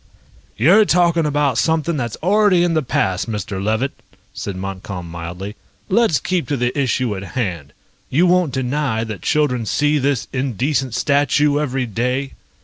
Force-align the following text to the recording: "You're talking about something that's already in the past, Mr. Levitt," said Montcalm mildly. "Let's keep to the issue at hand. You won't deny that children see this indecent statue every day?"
"You're 0.57 0.83
talking 0.83 1.27
about 1.27 1.59
something 1.59 1.95
that's 1.95 2.15
already 2.23 2.63
in 2.63 2.73
the 2.73 2.81
past, 2.81 3.29
Mr. 3.29 3.63
Levitt," 3.63 3.91
said 4.33 4.55
Montcalm 4.55 5.07
mildly. 5.07 5.55
"Let's 5.89 6.19
keep 6.19 6.47
to 6.47 6.57
the 6.57 6.75
issue 6.75 7.15
at 7.15 7.21
hand. 7.37 7.71
You 8.09 8.25
won't 8.25 8.51
deny 8.51 9.03
that 9.03 9.21
children 9.21 9.63
see 9.67 9.99
this 9.99 10.27
indecent 10.33 10.95
statue 10.95 11.59
every 11.59 11.85
day?" 11.85 12.31